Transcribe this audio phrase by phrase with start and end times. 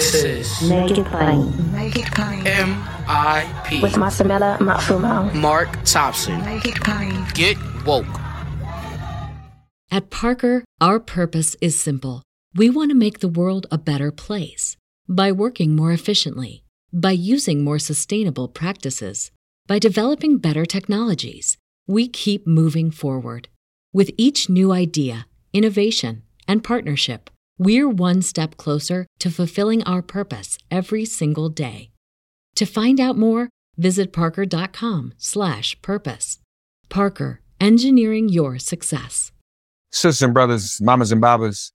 [0.00, 2.46] This is Make It Plain Make it plain.
[2.46, 3.82] M.I.P.
[3.82, 5.34] with Masamela Matfumo.
[5.34, 6.42] Mark Thompson.
[6.42, 7.26] Make it plain.
[7.34, 8.06] Get woke.
[9.90, 12.22] At Parker, our purpose is simple.
[12.54, 17.62] We want to make the world a better place by working more efficiently, by using
[17.62, 19.30] more sustainable practices,
[19.66, 21.58] by developing better technologies.
[21.86, 23.48] We keep moving forward.
[23.92, 27.28] With each new idea, innovation, and partnership,
[27.60, 31.90] we're one step closer to fulfilling our purpose every single day.
[32.56, 36.38] To find out more, visit parker.com/purpose.
[36.88, 39.32] Parker, engineering your success.
[39.92, 41.72] Sisters and brothers, mamas and babas,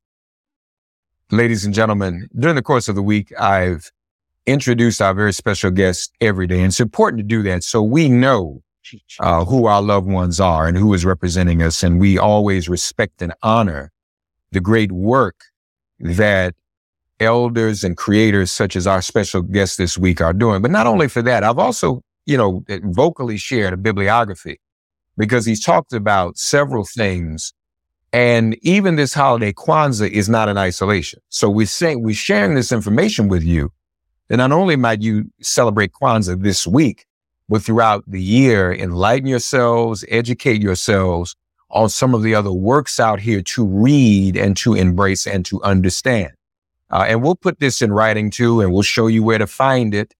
[1.31, 3.91] ladies and gentlemen, during the course of the week, I've
[4.45, 6.57] introduced our very special guest every day.
[6.57, 8.61] And it's important to do that so we know
[9.19, 11.83] uh, who our loved ones are and who is representing us.
[11.83, 13.91] And we always respect and honor
[14.51, 15.35] the great work
[15.99, 16.55] that
[17.19, 20.61] elders and creators such as our special guest this week are doing.
[20.61, 24.59] But not only for that, I've also, you know, eh, vocally shared a bibliography
[25.17, 27.53] because he's talked about several things.
[28.11, 31.19] And even this holiday, Kwanzaa, is not in isolation.
[31.29, 33.71] So we're saying, we're sharing this information with you.
[34.29, 37.05] And not only might you celebrate Kwanzaa this week,
[37.47, 41.35] but throughout the year, enlighten yourselves, educate yourselves
[41.69, 45.61] on some of the other works out here to read and to embrace and to
[45.63, 46.31] understand.
[46.91, 49.93] Uh, and we'll put this in writing too, and we'll show you where to find
[49.93, 50.13] it.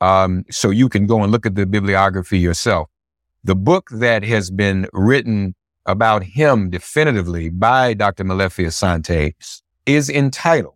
[0.00, 2.88] Um, so you can go and look at the bibliography yourself.
[3.44, 5.54] The book that has been written
[5.86, 8.24] about him definitively by Dr.
[8.24, 9.32] Molefi Asante
[9.86, 10.74] is entitled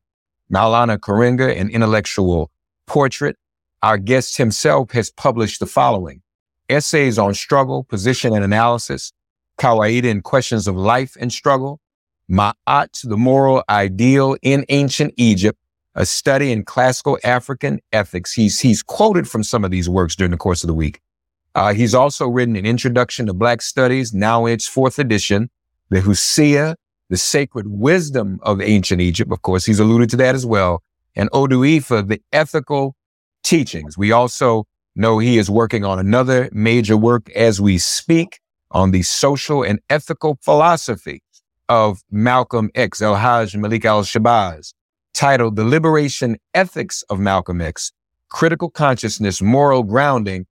[0.53, 2.51] Maulana Karenga, an intellectual
[2.87, 3.37] portrait.
[3.83, 6.23] Our guest himself has published the following
[6.71, 9.13] essays on struggle, position, and analysis,
[9.65, 11.81] Kawaida in questions of life and struggle,
[12.31, 15.59] Ma'at, the moral ideal in ancient Egypt,
[15.95, 18.35] a study in classical African ethics.
[18.35, 21.01] He's, he's quoted from some of these works during the course of the week.
[21.55, 25.49] Uh, he's also written an introduction to Black studies, now in its fourth edition,
[25.89, 26.75] the Husia,
[27.09, 29.33] the sacred wisdom of ancient Egypt.
[29.33, 30.83] Of course, he's alluded to that as well.
[31.17, 32.97] And Odu Ifa, the ethical
[33.43, 33.97] teachings.
[33.97, 38.41] We also know he is working on another major work as we speak
[38.75, 41.23] on the social and ethical philosophy
[41.69, 44.75] of Malcolm X, El Hajj Malik al Shabazz,
[45.15, 47.93] titled The Liberation Ethics of Malcolm X,
[48.29, 50.47] Critical Consciousness, Moral Grounding,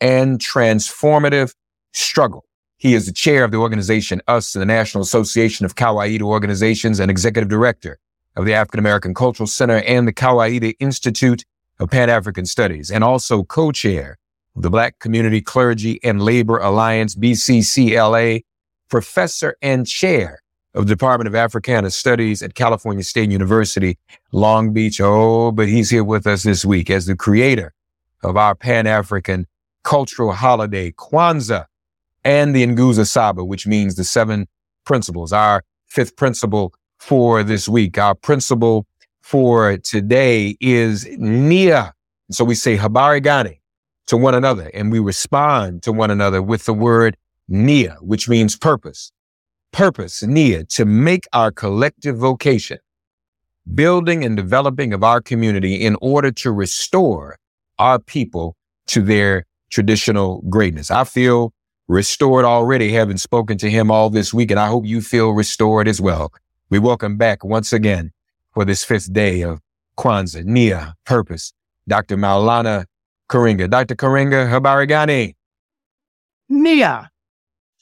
[0.00, 1.54] and Transformative
[1.92, 2.44] Struggle.
[2.76, 7.10] He is the chair of the organization US, the National Association of Kawaida Organizations, and
[7.10, 7.98] executive director
[8.36, 11.44] of the African American Cultural Center and the Kawaida Institute
[11.80, 14.18] of Pan African Studies, and also co chair
[14.62, 18.44] the Black Community Clergy and Labor Alliance, BCCLA,
[18.88, 20.40] professor and chair
[20.74, 23.98] of the Department of Africana Studies at California State University,
[24.32, 25.00] Long Beach.
[25.00, 27.72] Oh, but he's here with us this week as the creator
[28.22, 29.46] of our Pan African
[29.84, 31.66] cultural holiday, Kwanzaa,
[32.24, 34.46] and the Nguzo Saba, which means the seven
[34.84, 35.32] principles.
[35.32, 38.86] Our fifth principle for this week, our principle
[39.20, 41.94] for today is Nia.
[42.30, 43.57] So we say Habari Gani
[44.08, 48.56] to one another and we respond to one another with the word Nia, which means
[48.56, 49.12] purpose.
[49.72, 52.78] Purpose, Nia, to make our collective vocation,
[53.74, 57.36] building and developing of our community in order to restore
[57.78, 60.90] our people to their traditional greatness.
[60.90, 61.52] I feel
[61.86, 65.86] restored already, having spoken to him all this week, and I hope you feel restored
[65.86, 66.32] as well.
[66.70, 68.12] We welcome back once again
[68.52, 69.60] for this fifth day of
[69.98, 71.52] Kwanzaa, Nia, Purpose,
[71.86, 72.16] Dr.
[72.16, 72.84] Maulana
[73.28, 73.70] Karenga.
[73.70, 73.94] Dr.
[73.94, 75.36] Karenga habari gani?
[76.48, 77.10] Nia,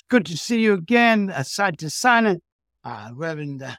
[0.08, 1.28] good to see you again.
[1.28, 2.38] Asante Sana,
[2.84, 3.76] uh, Reverend uh,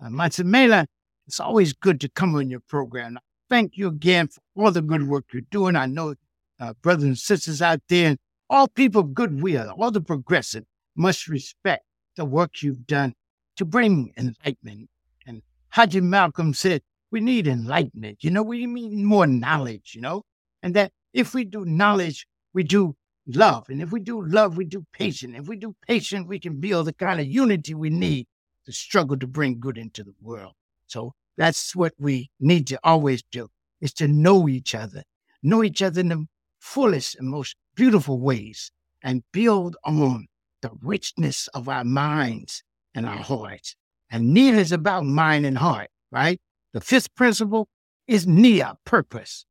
[0.00, 0.84] uh.
[1.26, 3.18] It's always good to come on your program.
[3.50, 5.76] Thank you again for all the good work you're doing.
[5.76, 6.14] I know
[6.60, 8.18] uh, brothers and sisters out there, and
[8.48, 10.64] all people of goodwill, all the progressive,
[10.96, 11.84] must respect
[12.16, 13.14] the work you've done
[13.56, 14.88] to bring enlightenment.
[15.26, 18.18] And Haji Malcolm said, we need enlightenment.
[18.22, 20.22] You know, we need more knowledge, you know,
[20.62, 22.94] and that if we do knowledge, we do
[23.26, 23.68] love.
[23.68, 25.34] And if we do love, we do patience.
[25.36, 28.28] If we do patience, we can build the kind of unity we need
[28.66, 30.52] to struggle to bring good into the world.
[30.86, 33.48] So that's what we need to always do
[33.80, 35.02] is to know each other,
[35.42, 36.26] know each other in the
[36.60, 38.70] fullest and most beautiful ways
[39.02, 40.26] and build on
[40.62, 42.62] the richness of our minds
[42.94, 43.74] and our hearts.
[44.08, 46.40] And Nia is about mind and heart, right?
[46.72, 47.68] The fifth principle
[48.06, 49.46] is Nia, purpose.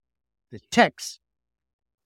[0.52, 1.20] The text,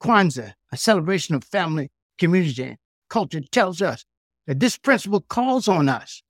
[0.02, 2.78] Kwanzaa, a celebration of family, community, and
[3.10, 4.04] culture, tells us
[4.48, 6.24] that this principle calls on us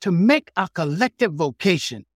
[0.00, 2.06] to make our collective vocation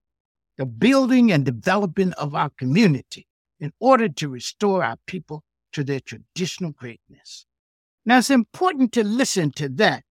[0.57, 3.27] the building and developing of our community
[3.59, 5.43] in order to restore our people
[5.73, 7.45] to their traditional greatness.
[8.05, 10.03] Now, it's important to listen to that.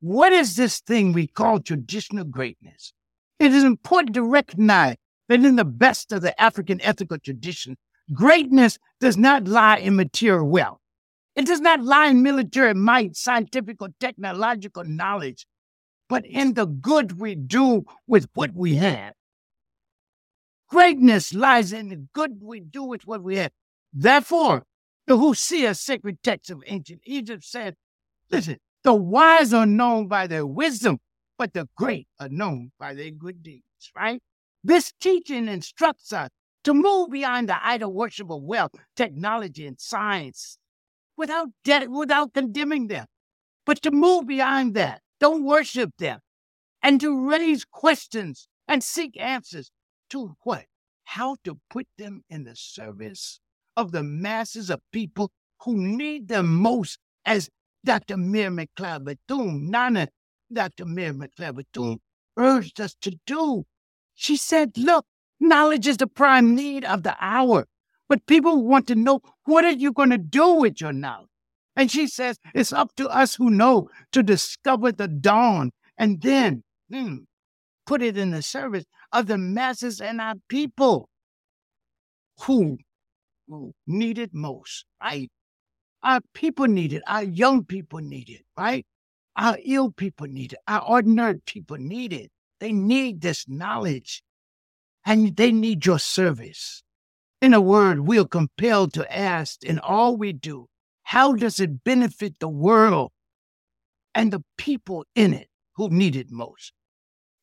[0.00, 2.92] What is this thing we call traditional greatness?
[3.38, 4.96] It is important to recognize
[5.28, 7.76] that in the best of the African ethical tradition,
[8.12, 10.78] greatness does not lie in material wealth.
[11.36, 15.46] It does not lie in military might, scientific or technological knowledge,
[16.08, 19.14] but in the good we do with what we have.
[20.68, 23.52] Greatness lies in the good we do with what we have.
[23.92, 24.64] Therefore,
[25.06, 27.74] the Husia sacred text of ancient Egypt said,
[28.30, 30.98] listen, the wise are known by their wisdom,
[31.38, 33.64] but the great are known by their good deeds,
[33.96, 34.22] right?
[34.62, 36.30] This teaching instructs us
[36.64, 40.58] to move beyond the idol worship of wealth, technology, and science
[41.16, 43.06] without, de- without condemning them,
[43.64, 45.00] but to move beyond that.
[45.20, 46.20] Don't worship them
[46.82, 49.70] and to raise questions and seek answers
[50.10, 50.64] to what?
[51.04, 53.40] How to put them in the service
[53.76, 55.30] of the masses of people
[55.62, 57.48] who need them most, as
[57.84, 58.16] Dr.
[58.16, 60.08] Mary McLeod Bethune, Nana
[60.52, 60.84] Dr.
[60.84, 61.98] Mary McLeod Bethune
[62.36, 63.64] urged us to do.
[64.14, 65.06] She said, look,
[65.40, 67.66] knowledge is the prime need of the hour.
[68.08, 71.28] But people want to know, what are you going to do with your knowledge?
[71.76, 76.62] And she says, it's up to us who know to discover the dawn and then
[76.92, 77.16] hmm,
[77.86, 81.08] put it in the service of the masses and our people
[82.42, 82.78] who,
[83.48, 85.30] who need it most, right?
[86.02, 87.02] Our people need it.
[87.06, 88.86] Our young people need it, right?
[89.36, 90.58] Our ill people need it.
[90.68, 92.30] Our ordinary people need it.
[92.60, 94.22] They need this knowledge
[95.04, 96.82] and they need your service.
[97.40, 100.66] In a word, we are compelled to ask in all we do,
[101.02, 103.12] how does it benefit the world
[104.14, 106.72] and the people in it who need it most?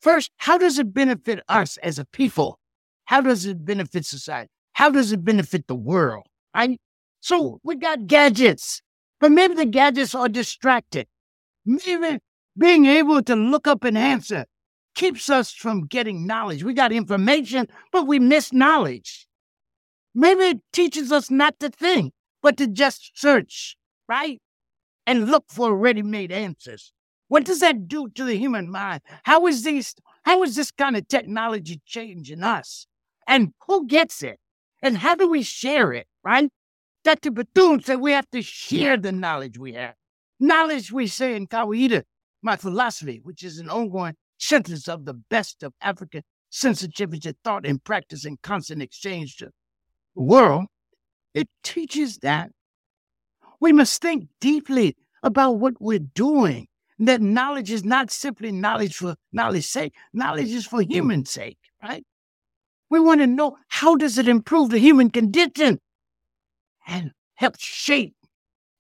[0.02, 2.60] First, how does it benefit us as a people?
[3.06, 4.50] How does it benefit society?
[4.74, 6.26] How does it benefit the world?
[6.56, 6.80] Right?
[7.20, 8.82] So we got gadgets,
[9.20, 11.08] but maybe the gadgets are distracted.
[11.64, 12.20] Maybe
[12.58, 14.46] being able to look up an answer
[14.96, 16.64] keeps us from getting knowledge.
[16.64, 19.28] We got information, but we miss knowledge.
[20.14, 23.78] Maybe it teaches us not to think, but to just search,
[24.08, 24.40] right?
[25.08, 26.94] And look for ready made answers.
[27.28, 29.02] What does that do to the human mind?
[29.24, 32.88] How is these how is this kind of technology changing us?
[33.26, 34.40] And who gets it?
[34.84, 36.50] And how do we share it, right?
[37.04, 37.32] Dr.
[37.32, 39.96] Bethune said we have to share the knowledge we have.
[40.40, 42.04] Knowledge, we say in Kawaida,
[42.42, 47.84] my philosophy, which is an ongoing synthesis of the best of African sensitivity, thought, and
[47.84, 49.46] practice in constant exchange to
[50.16, 50.66] the world,
[51.34, 52.52] it teaches that
[53.60, 56.68] we must think deeply about what we're doing.
[57.00, 59.94] That knowledge is not simply knowledge for knowledge's sake.
[60.14, 62.04] Knowledge is for human sake, right?
[62.90, 65.80] We want to know how does it improve the human condition
[66.86, 68.16] and help shape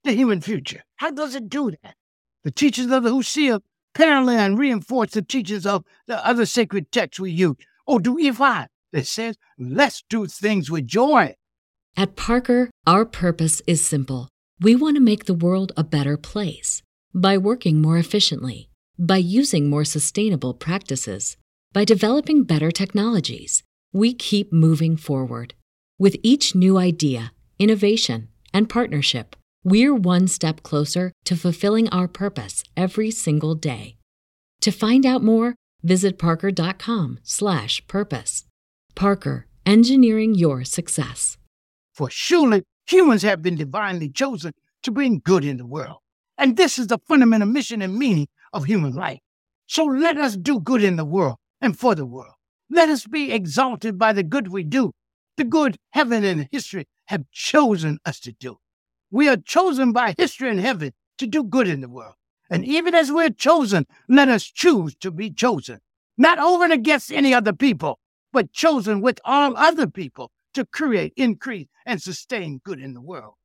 [0.04, 0.84] the human future.
[0.98, 1.96] How does it do that?
[2.44, 3.62] The teachers of the Husia
[3.94, 7.56] parallel and reinforce the teachings of the other sacred texts we use.
[7.88, 11.36] Odu Ifa that says, let's do things with joy.
[11.98, 14.30] At Parker, our purpose is simple.
[14.60, 16.82] We want to make the world a better place
[17.14, 21.36] by working more efficiently, by using more sustainable practices,
[21.74, 23.64] by developing better technologies.
[23.92, 25.54] We keep moving forward.
[26.00, 32.64] With each new idea, innovation, and partnership, we're one step closer to fulfilling our purpose
[32.76, 33.98] every single day.
[34.62, 35.54] To find out more,
[35.84, 38.46] visit parker.com/purpose.
[38.96, 41.38] Parker, engineering your success.
[41.94, 44.54] For surely humans have been divinely chosen
[44.84, 45.98] to bring good in the world.
[46.38, 49.20] And this is the fundamental mission and meaning of human life.
[49.68, 52.34] So let us do good in the world and for the world.
[52.70, 54.92] Let us be exalted by the good we do,
[55.38, 58.58] the good heaven and history have chosen us to do.
[59.12, 62.16] We are chosen by history and heaven to do good in the world.
[62.50, 65.80] And even as we're chosen, let us choose to be chosen,
[66.18, 68.00] not over and against any other people,
[68.32, 73.36] but chosen with all other people to create, increase, and sustain good in the world.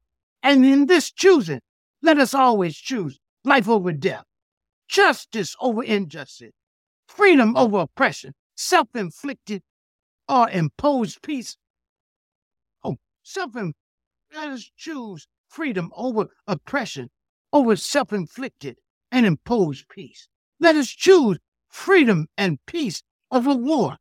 [0.43, 1.61] And in this choosing,
[2.03, 4.25] let us always choose life over death,
[4.89, 6.53] justice over injustice,
[7.09, 9.63] freedom over oppression, self inflicted
[10.29, 11.57] or imposed peace.
[12.85, 17.09] Oh, self let us choose freedom over oppression,
[17.51, 18.77] over self inflicted
[19.11, 20.29] and imposed peace.
[20.61, 21.39] Let us choose
[21.71, 23.97] freedom and peace over war.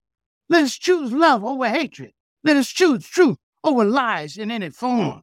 [0.49, 2.11] Let us choose love over hatred.
[2.43, 5.21] Let us choose truth over lies in any form.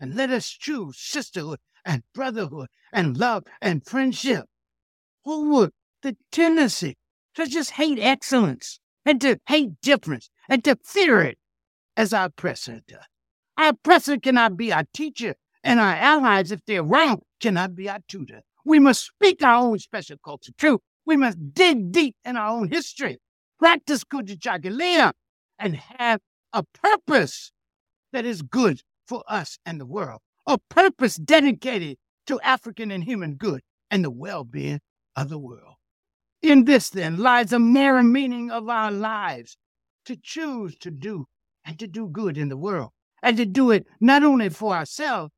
[0.00, 4.46] And let us choose sisterhood and brotherhood and love and friendship
[5.24, 5.70] over
[6.02, 6.96] the tendency
[7.36, 11.38] to just hate excellence and to hate difference and to fear it
[11.96, 13.06] as our oppressor does.
[13.56, 17.98] Our oppressor cannot be our teacher, and our allies, if they're wrong, cannot be our
[18.06, 18.42] tutor.
[18.66, 20.80] We must speak our own special culture truth.
[21.06, 23.18] We must dig deep in our own history,
[23.58, 25.12] practice Kujichagulia,
[25.58, 26.20] and have
[26.52, 27.50] a purpose
[28.12, 33.34] that is good for us and the world, a purpose dedicated to African and human
[33.34, 34.80] good and the well being
[35.16, 35.74] of the world.
[36.42, 39.56] In this, then, lies a moral meaning of our lives
[40.04, 41.24] to choose to do
[41.64, 42.90] and to do good in the world,
[43.22, 45.32] and to do it not only for ourselves,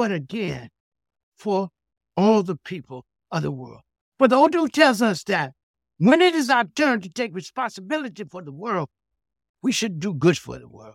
[0.00, 0.70] but again
[1.36, 1.68] for
[2.16, 3.82] all the people of the world.
[4.18, 5.52] But the Odu tells us that
[5.98, 8.88] when it is our turn to take responsibility for the world,
[9.62, 10.94] we should do good for the world.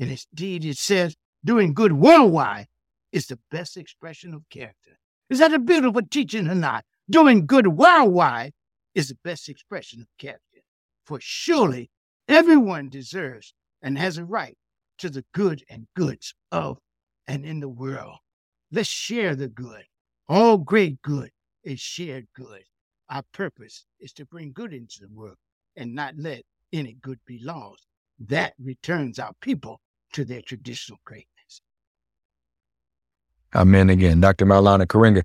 [0.00, 1.14] And indeed, it says
[1.44, 2.66] doing good worldwide
[3.12, 4.98] is the best expression of character.
[5.28, 6.84] Is that a beautiful teaching or not?
[7.08, 8.52] Doing good worldwide
[8.96, 10.62] is the best expression of character.
[11.04, 11.88] For surely
[12.26, 14.58] everyone deserves and has a right
[14.98, 16.78] to the good and goods of
[17.28, 18.16] and in the world.
[18.72, 19.84] Let's share the good.
[20.28, 21.30] All great good
[21.64, 22.62] is shared good.
[23.08, 25.36] Our purpose is to bring good into the world
[25.76, 27.86] and not let any good be lost.
[28.28, 29.80] That returns our people
[30.12, 31.62] to their traditional greatness.
[33.54, 34.20] Amen again.
[34.20, 34.46] Dr.
[34.46, 35.24] Maulana Karenga.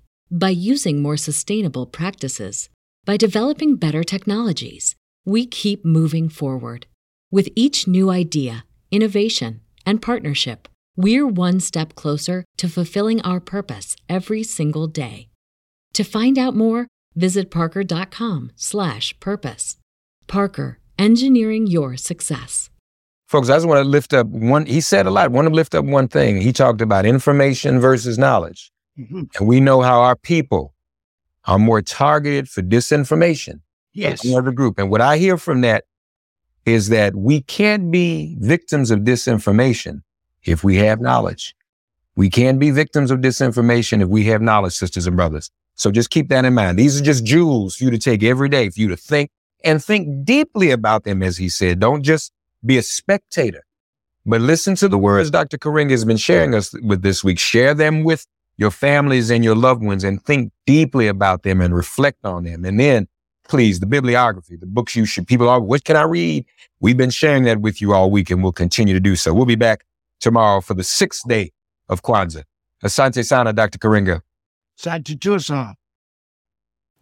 [0.31, 2.69] by using more sustainable practices,
[3.05, 4.95] by developing better technologies.
[5.25, 6.85] We keep moving forward.
[7.29, 13.95] With each new idea, innovation, and partnership, we're one step closer to fulfilling our purpose
[14.07, 15.29] every single day.
[15.93, 19.77] To find out more, visit parker.com/purpose.
[20.27, 22.69] Parker, engineering your success.
[23.27, 24.65] Folks, I just want to lift up one.
[24.65, 25.25] He said a lot.
[25.25, 26.41] I want to lift up one thing.
[26.41, 28.71] He talked about information versus knowledge.
[28.99, 29.29] Mhm.
[29.37, 30.73] And we know how our people
[31.45, 33.61] are more targeted for disinformation
[33.93, 34.21] Yes.
[34.21, 34.77] than any other group.
[34.77, 35.85] And what I hear from that
[36.65, 40.01] is that we can't be victims of disinformation
[40.43, 41.55] if we have knowledge.
[42.15, 45.49] We can be victims of disinformation if we have knowledge, sisters and brothers.
[45.75, 46.77] So just keep that in mind.
[46.77, 49.31] These are just jewels for you to take every day, for you to think
[49.63, 51.79] and think deeply about them, as he said.
[51.79, 52.31] Don't just
[52.63, 53.63] be a spectator,
[54.25, 55.57] but listen to the words Dr.
[55.57, 57.39] Karenga has been sharing us with this week.
[57.39, 58.27] Share them with
[58.61, 62.63] your families and your loved ones and think deeply about them and reflect on them.
[62.63, 63.07] And then
[63.49, 66.45] please, the bibliography, the books you should, people are, what can I read?
[66.79, 69.33] We've been sharing that with you all week and we'll continue to do so.
[69.33, 69.83] We'll be back
[70.19, 71.51] tomorrow for the sixth day
[71.89, 72.43] of Kwanzaa.
[72.83, 73.79] Asante Sana, Dr.
[73.79, 74.21] Karenga.
[74.75, 75.75] Side to Tucson.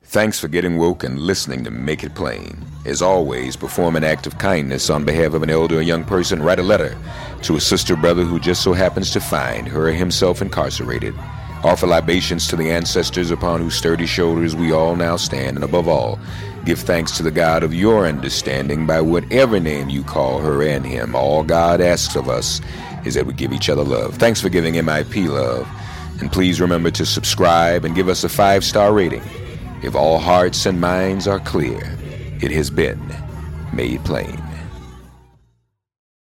[0.01, 2.57] Thanks for getting woke and listening to Make It Plain.
[2.85, 6.41] As always, perform an act of kindness on behalf of an elder or young person.
[6.41, 6.97] Write a letter
[7.43, 11.13] to a sister brother who just so happens to find her or himself incarcerated.
[11.63, 15.57] Offer libations to the ancestors upon whose sturdy shoulders we all now stand.
[15.57, 16.17] And above all,
[16.63, 20.85] give thanks to the God of your understanding by whatever name you call her and
[20.85, 21.15] him.
[21.15, 22.61] All God asks of us
[23.03, 24.15] is that we give each other love.
[24.15, 25.67] Thanks for giving MIP love.
[26.21, 29.23] And please remember to subscribe and give us a five star rating.
[29.83, 31.97] If all hearts and minds are clear,
[32.41, 33.01] it has been
[33.73, 34.41] made plain.